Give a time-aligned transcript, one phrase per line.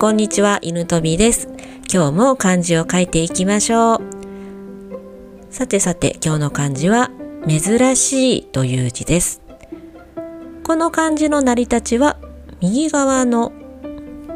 [0.00, 1.48] こんにちは、犬飛びです。
[1.92, 4.00] 今日も漢字を書いていきましょう。
[5.50, 7.10] さてさて、今日の漢字は、
[7.48, 9.42] 珍しいという字です。
[10.62, 12.16] この漢字の成り立ちは、
[12.60, 13.50] 右側の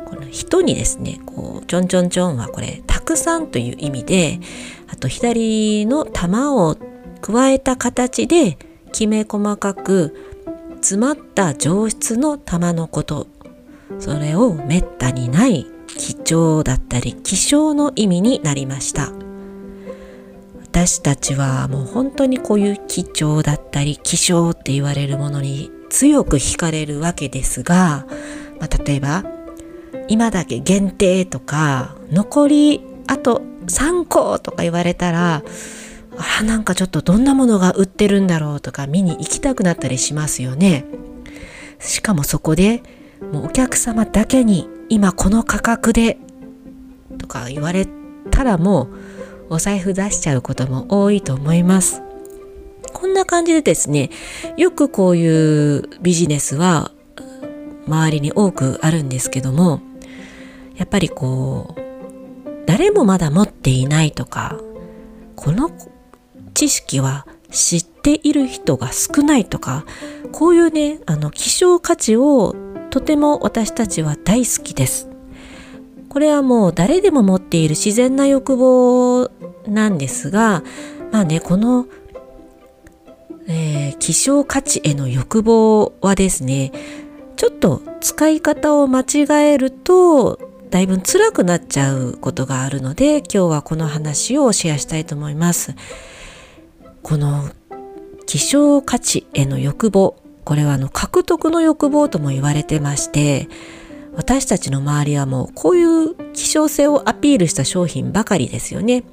[0.06, 4.40] この人にですね、こう、ちょんちょんちょんはこれ、たくさんという意味で、
[4.88, 6.76] あと左の玉を
[7.20, 8.58] 加えた形で、
[8.90, 10.12] きめ細かく
[10.80, 13.28] 詰まった上質の玉のこと
[14.02, 19.12] それをめったにない貴重だったり希少の意味になりました
[20.60, 28.04] 私たちはもう本当にこういう貴重だったり希少って言われるものに強く惹かれるわけですが、
[28.58, 29.22] まあ、例えば
[30.08, 35.44] 今だけ限定とか残りあと3個とか言われたら
[36.40, 40.86] あなんかちょっとどんなものが売ってるんだろうとか見に行きたくなったりしますよね。
[41.78, 42.82] しかもそこで
[43.32, 46.18] もうお客様だけに今この価格で
[47.18, 47.86] とか言われ
[48.30, 48.88] たらも
[49.50, 52.02] うお財布出しちゃうことも多いと思います。
[52.92, 54.10] こんな感じでですね、
[54.56, 56.90] よくこういうビジネスは
[57.86, 59.80] 周りに多くあるんですけども、
[60.76, 64.58] やっぱりこう、誰もまだ持っていないとか、
[65.36, 65.70] この
[66.54, 69.84] 知識は知っている人が少ないとか、
[70.32, 72.54] こういうね、あの、希少価値を
[72.92, 75.08] とても私たちは大好きです。
[76.10, 79.30] これはもう誰でも持っている自然な欲望
[79.66, 80.62] なんですが、
[81.10, 81.86] まあね、この、
[83.48, 86.70] えー、希少価値への欲望はですね、
[87.36, 95.74] ちょっと使い方を間違えると、だいぶ辛くなっちゃうことがあるので、今日はこの話をシェアしたいと思います。
[97.02, 97.48] この
[98.26, 103.48] 希少価値への欲望、これはあの獲得の欲望とも言われてまして、
[104.14, 109.04] 私たちの周りはもうこういう希少性をアピールした商品ばかりですよね。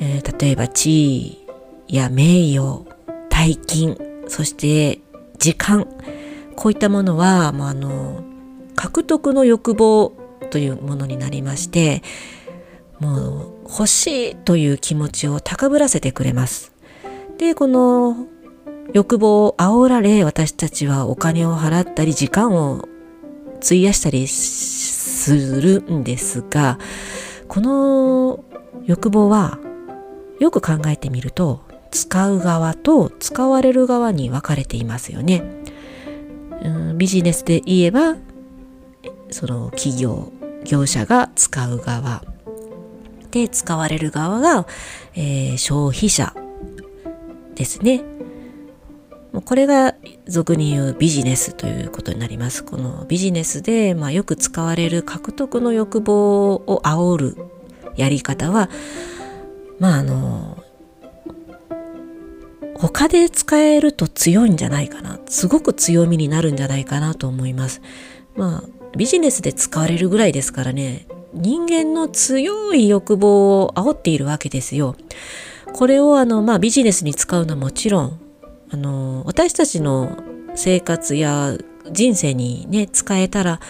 [0.00, 1.46] えー、例えば地位
[1.88, 2.84] や名誉、
[3.28, 3.96] 大金、
[4.28, 5.00] そして
[5.38, 5.86] 時間、
[6.56, 8.22] こういったものは、まあ、あの
[8.76, 10.12] 獲得の欲望
[10.50, 12.02] というものになりまして、
[13.00, 16.72] もう欲しいという気持ちを高ぶらせてくれます。
[17.38, 18.28] で、この
[18.92, 22.88] 欲望を煽られ、私たちはお金を払ったり時間を
[23.62, 26.78] 費やしたりするんですが、
[27.48, 28.44] この
[28.84, 29.58] 欲望は
[30.38, 35.44] よく考えてみると、使う側と使われる側に分かれていますよね。
[36.62, 38.16] うん、ビジネスで言えば、
[39.30, 40.32] その企業、
[40.64, 42.22] 業者が使う側。
[43.30, 44.66] で、使われる側が、
[45.14, 46.34] えー、消費者
[47.54, 48.13] ですね。
[49.34, 49.96] もうこれが
[50.28, 52.62] 俗に言うビジネスということになります。
[52.62, 57.36] このビジネスで、まあ、よく使われる獲得の欲望を煽る
[57.96, 58.70] やり方は、
[59.80, 60.62] まああの、
[62.76, 65.18] 他で使えると強いんじゃないかな。
[65.26, 67.82] すごく強みになるんじゃないかなと思います。
[68.36, 68.62] まあ、
[68.96, 74.94] ビジネスで使われるぐらいですからね、人間の強い欲望を煽っているわけですよ。
[75.72, 78.23] これをあの、まあビジネスに使うのはもちろん、
[78.74, 80.18] あの、私たちの
[80.56, 81.56] 生活や
[81.92, 83.60] 人生にね、使えたら、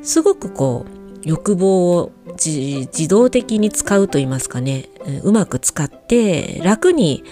[0.00, 4.88] すごくこう、欲望を自動的に使うと言いますかね、
[5.22, 7.24] うまく使って楽に、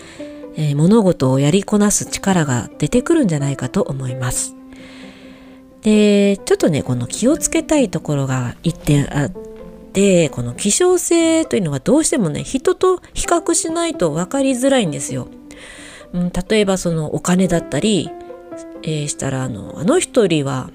[0.56, 4.54] え、物事をやりこなす力が出てくるんじゃないかと思います。
[5.80, 9.32] で、ちょっとね、この気をつけたいところが一点あっ
[9.92, 15.26] でこの希少性というのはどうしてもね人と比較しないと分かりづらいんですよ。
[16.12, 18.10] うん、例えばそのお金だったり、
[18.82, 20.70] えー、したらあのあの人は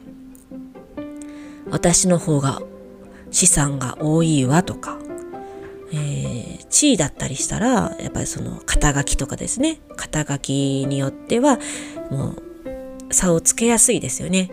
[1.69, 2.61] 私の方が
[3.31, 4.97] 資産が多いわとか、
[5.91, 11.59] えー、地位だったりしたらやっぱりその肩書きとかですね肩書きによっては
[12.11, 14.49] もう差をつけやすいですよね。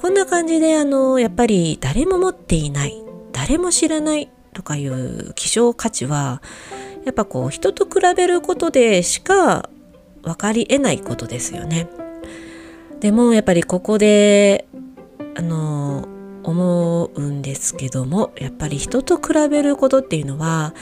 [0.00, 2.94] こんな感じであのやっぱり誰も持っていない
[3.32, 6.42] 誰も知らないとかいう希少価値は
[7.04, 9.68] やっぱこう人と比べることでしか
[10.26, 11.88] 分かり得ないことですよね。
[13.00, 14.66] でもやっぱりここで
[15.36, 16.08] あの
[16.42, 20.74] 思うんですけどもやっぱり人と比べることっていうのは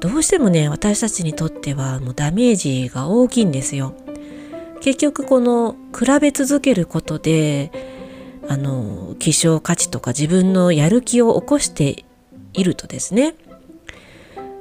[0.00, 3.94] どうしてもね私たちにとってはもうダメージが大きいんですよ。
[4.80, 7.70] 結局この比べ続けることで
[8.48, 12.04] あの希少価値とか自分のやる気を起こして
[12.52, 13.34] いるとですね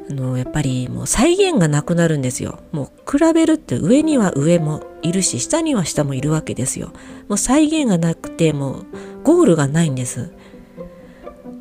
[0.10, 2.60] あのやっぱりもう再現がなくなるんですよ。
[2.72, 6.92] もう比べるって上には上もいるし下には下もいるわけですよ。
[7.28, 8.86] もう再現がなくてもう
[9.24, 10.32] ゴールがないんです。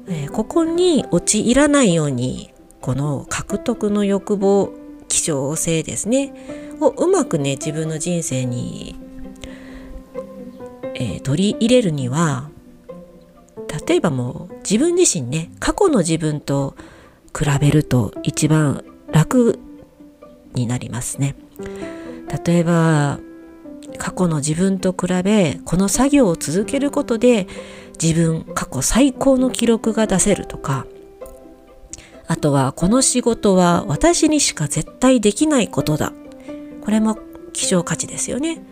[0.09, 4.73] えー、ここに陥らないようにこの獲得の欲望
[5.09, 6.33] 希少性ですね。
[6.81, 8.99] をうまくね自分の人生に、
[10.95, 12.49] えー、取り入れるには
[13.87, 16.77] 例えばもう自分自身ね過去の自分と
[17.39, 19.61] 比べると一番楽
[20.55, 21.37] になりますね。
[22.45, 23.21] 例えば
[23.97, 27.47] 過去の自分と比べこの作業を続けることで
[28.01, 30.87] 自分過去最高の記録が出せるとか
[32.27, 36.13] あとはこの仕事は私にしか絶対できないことだ
[36.83, 37.19] これも
[37.53, 38.63] 希少価値ですよね。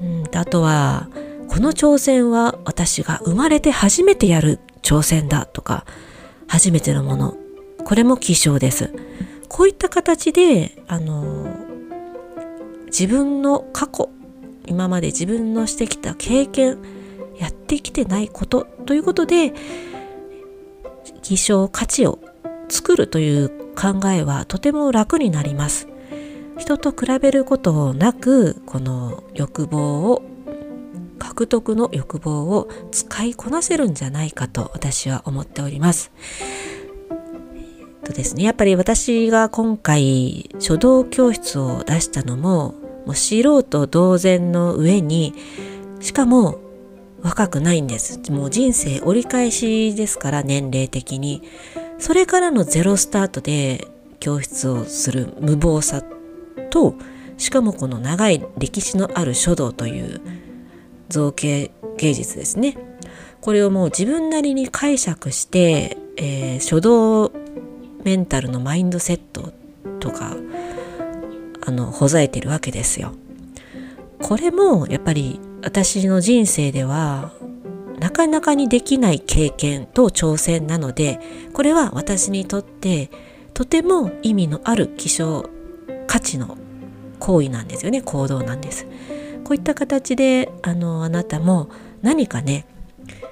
[0.00, 1.08] うん、あとは
[1.48, 5.84] この挑戦は私が生まれて初めてやる挑戦だとか
[6.46, 7.36] 初めてのもの
[7.84, 8.92] これも希少です。
[9.48, 11.48] こういった形であの
[12.86, 14.08] 自分の過去
[14.66, 16.78] 今まで自分のしてきた経験
[17.36, 19.52] やってきてないことということで
[21.22, 22.20] 希少価値を
[22.68, 25.88] 作るという考えはとても楽になります
[26.58, 30.22] 人と比べることなくこの欲望を
[31.18, 36.12] 獲得の欲望を使いこなせるんじゃないかと私は思っております。
[38.04, 42.74] とですね、やっぱり私が今回書道教室を出したのも
[43.06, 45.34] もう素人同然の上に
[46.00, 46.60] しかも
[47.22, 48.20] 若くないんです。
[48.30, 51.42] もう人生折り返しですから年齢的に。
[51.98, 53.86] それからのゼロスタートで
[54.20, 56.02] 教室をする無謀さ
[56.70, 56.94] と
[57.36, 60.20] しかもこの長い歴史のある書道という
[61.10, 62.76] 造形芸術ですね。
[63.40, 67.32] これをもう自分なりに解釈して、えー、書道
[68.04, 69.52] メンタルのマインドセット
[69.98, 70.36] とか
[71.66, 73.12] あのほざえてるわけですよ。
[74.20, 77.32] これもやっぱり私の人生では
[77.98, 81.20] なかなかにできない経験と挑戦なので
[81.52, 83.10] これは私にとって
[83.54, 85.50] とても意味のある希少
[86.06, 86.56] 価値の
[87.18, 88.86] 行為なんですよね行動なんです。
[89.44, 91.68] こういった形であのあなたも
[92.02, 92.66] 何かね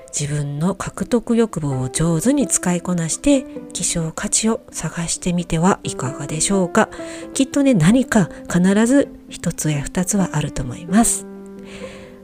[0.08, 6.88] 自分の獲得欲望を上手に使いこなして希少価値を探してみてはいかがでしょうか。
[7.34, 11.26] きっとね何か必ず一つや二つはあると思います。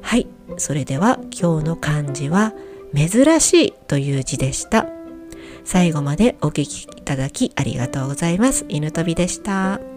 [0.03, 0.27] はい
[0.57, 2.53] それでは今日の漢字は
[2.95, 4.87] 珍しいという字でした。
[5.65, 8.67] 最後までお聞きいただきありがとうございます。
[8.69, 9.94] 犬飛びでした。